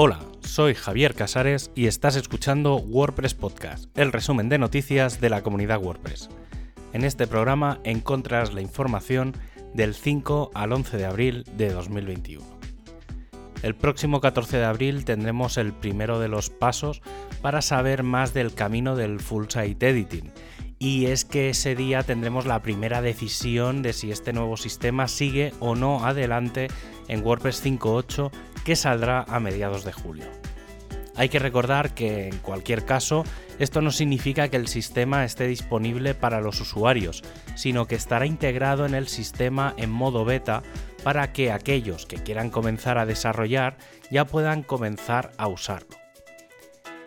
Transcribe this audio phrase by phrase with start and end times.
[0.00, 5.42] Hola, soy Javier Casares y estás escuchando WordPress Podcast, el resumen de noticias de la
[5.42, 6.28] comunidad WordPress.
[6.92, 9.34] En este programa encontrarás la información
[9.74, 12.46] del 5 al 11 de abril de 2021.
[13.64, 17.02] El próximo 14 de abril tendremos el primero de los pasos
[17.42, 20.30] para saber más del camino del full site editing.
[20.78, 25.52] Y es que ese día tendremos la primera decisión de si este nuevo sistema sigue
[25.58, 26.68] o no adelante
[27.08, 28.30] en WordPress 5.8
[28.64, 30.26] que saldrá a mediados de julio.
[31.16, 33.24] Hay que recordar que, en cualquier caso,
[33.58, 37.24] esto no significa que el sistema esté disponible para los usuarios,
[37.56, 40.62] sino que estará integrado en el sistema en modo beta
[41.02, 43.78] para que aquellos que quieran comenzar a desarrollar
[44.12, 45.96] ya puedan comenzar a usarlo.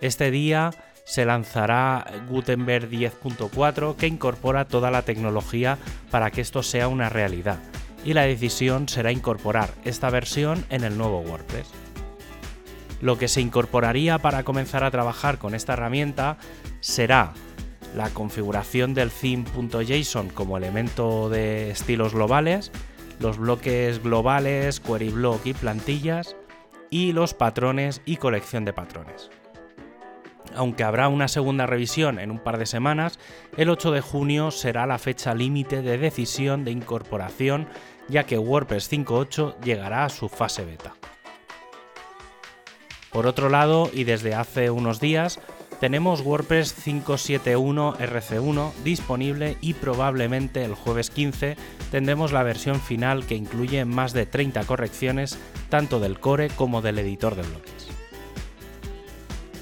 [0.02, 0.72] Este día
[1.04, 5.78] se lanzará Gutenberg 10.4 que incorpora toda la tecnología
[6.10, 7.60] para que esto sea una realidad
[8.04, 11.68] y la decisión será incorporar esta versión en el nuevo WordPress.
[13.02, 16.38] Lo que se incorporaría para comenzar a trabajar con esta herramienta
[16.82, 17.34] será
[17.96, 22.72] la configuración del theme.json como elemento de estilos globales,
[23.20, 26.36] los bloques globales, query block y plantillas,
[26.90, 29.30] y los patrones y colección de patrones.
[30.56, 33.20] Aunque habrá una segunda revisión en un par de semanas,
[33.58, 37.68] el 8 de junio será la fecha límite de decisión de incorporación
[38.08, 40.94] ya que WordPress 5.8 llegará a su fase beta.
[43.12, 45.40] Por otro lado, y desde hace unos días,
[45.80, 51.58] tenemos WordPress 5.7.1 RC1 disponible y probablemente el jueves 15
[51.90, 55.38] tendremos la versión final que incluye más de 30 correcciones
[55.70, 58.01] tanto del core como del editor de bloques.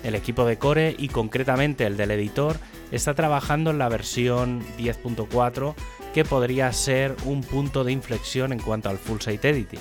[0.03, 2.57] El equipo de core y concretamente el del editor
[2.91, 5.75] está trabajando en la versión 10.4
[6.13, 9.79] que podría ser un punto de inflexión en cuanto al full site editing.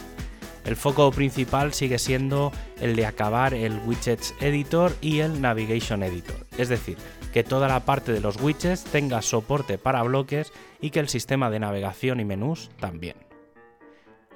[0.65, 6.47] El foco principal sigue siendo el de acabar el Widgets Editor y el Navigation Editor,
[6.59, 6.99] es decir,
[7.33, 11.49] que toda la parte de los widgets tenga soporte para bloques y que el sistema
[11.49, 13.28] de navegación y menús también.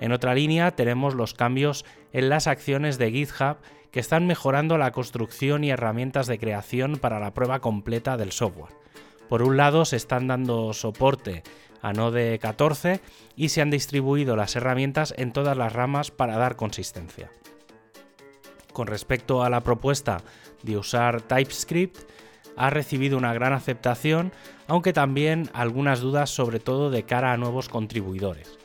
[0.02, 3.58] En otra línea tenemos los cambios en las acciones de GitHub
[3.92, 8.74] que están mejorando la construcción y herramientas de creación para la prueba completa del software.
[9.28, 11.44] Por un lado se están dando soporte
[11.82, 13.00] a Node 14
[13.36, 17.30] y se han distribuido las herramientas en todas las ramas para dar consistencia.
[18.72, 20.24] Con respecto a la propuesta
[20.64, 22.10] de usar TypeScript,
[22.56, 24.32] ha recibido una gran aceptación,
[24.66, 28.58] aunque también algunas dudas sobre todo de cara a nuevos contribuidores.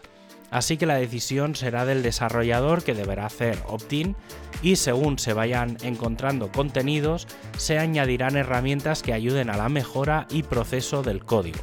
[0.50, 4.16] Así que la decisión será del desarrollador que deberá hacer opt-in
[4.62, 7.28] y según se vayan encontrando contenidos,
[7.58, 11.60] se añadirán herramientas que ayuden a la mejora y proceso del código.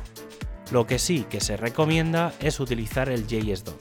[0.71, 3.77] Lo que sí que se recomienda es utilizar el JSDoc.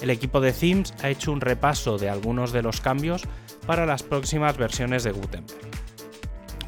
[0.00, 3.22] El equipo de Themes ha hecho un repaso de algunos de los cambios
[3.66, 5.60] para las próximas versiones de Gutenberg.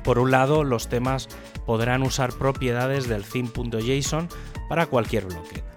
[0.03, 1.28] Por un lado, los temas
[1.66, 4.28] podrán usar propiedades del theme.json
[4.69, 5.67] para cualquier bloque.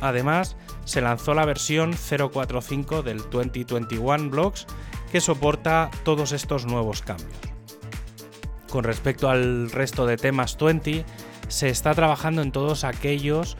[0.00, 4.66] Además, se lanzó la versión 045 del 2021 Blocks
[5.10, 7.30] que soporta todos estos nuevos cambios.
[8.70, 11.04] Con respecto al resto de temas 20,
[11.48, 13.56] se está trabajando en todos aquellos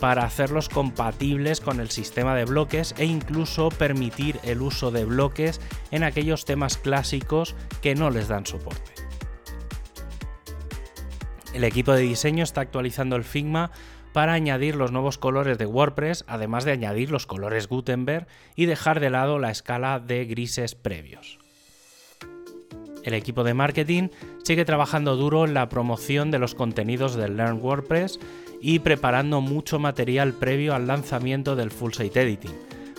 [0.00, 5.60] para hacerlos compatibles con el sistema de bloques e incluso permitir el uso de bloques
[5.90, 8.92] en aquellos temas clásicos que no les dan soporte.
[11.54, 13.70] El equipo de diseño está actualizando el Figma
[14.14, 19.00] para añadir los nuevos colores de WordPress, además de añadir los colores Gutenberg y dejar
[19.00, 21.40] de lado la escala de grises previos.
[23.02, 24.10] El equipo de marketing
[24.44, 28.20] sigue trabajando duro en la promoción de los contenidos del Learn WordPress
[28.60, 32.54] y preparando mucho material previo al lanzamiento del Full Site Editing,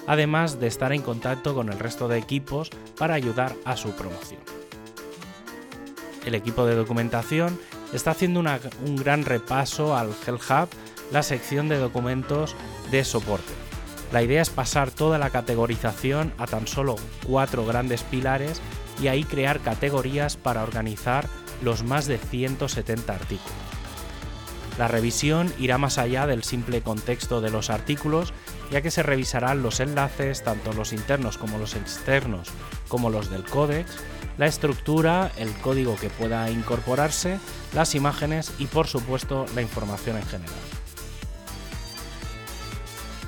[0.07, 4.41] además de estar en contacto con el resto de equipos para ayudar a su promoción.
[6.25, 7.57] El equipo de documentación
[7.93, 10.67] está haciendo un gran repaso al Hell Hub,
[11.11, 12.55] la sección de documentos
[12.91, 13.53] de soporte.
[14.11, 18.61] La idea es pasar toda la categorización a tan solo cuatro grandes pilares
[19.01, 21.27] y ahí crear categorías para organizar
[21.61, 23.53] los más de 170 artículos.
[24.77, 28.33] La revisión irá más allá del simple contexto de los artículos,
[28.71, 32.49] ya que se revisarán los enlaces, tanto los internos como los externos,
[32.89, 33.89] como los del códex,
[34.37, 37.39] la estructura, el código que pueda incorporarse,
[37.73, 40.55] las imágenes y por supuesto la información en general.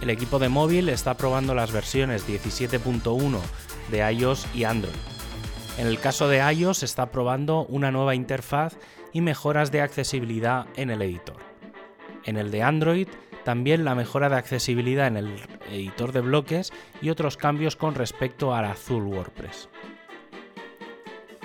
[0.02, 3.40] El equipo de móvil está probando las versiones 17.1
[3.92, 4.94] de iOS y Android
[5.78, 8.78] en el caso de iOS está probando una nueva interfaz
[9.14, 11.38] y mejoras de accesibilidad en el editor.
[12.24, 13.08] En el de Android
[13.46, 15.40] también la mejora de accesibilidad en el
[15.72, 19.70] editor de bloques y otros cambios con respecto al azul WordPress.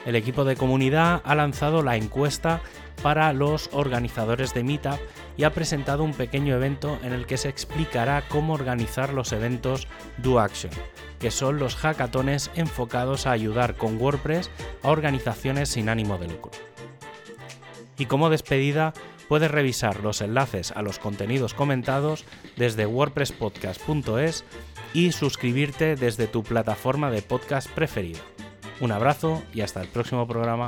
[0.07, 2.63] El equipo de comunidad ha lanzado la encuesta
[3.03, 4.99] para los organizadores de Meetup
[5.37, 9.89] y ha presentado un pequeño evento en el que se explicará cómo organizar los eventos
[10.19, 10.73] Do Action,
[11.19, 14.51] que son los hackatones enfocados a ayudar con WordPress
[14.83, 16.53] a organizaciones sin ánimo de lucro.
[17.99, 18.93] Y como despedida,
[19.29, 22.25] puedes revisar los enlaces a los contenidos comentados
[22.57, 24.45] desde wordpresspodcast.es
[24.93, 28.21] y suscribirte desde tu plataforma de podcast preferida.
[28.81, 30.67] Un abrazo y hasta el próximo programa.